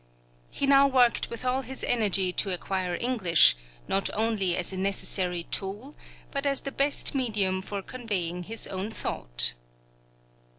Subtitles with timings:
[0.49, 3.55] He now worked with all his energy to acquire English,
[3.87, 5.93] not only as a necessary tool,
[6.31, 9.53] but as the best medium for conveying his own thought.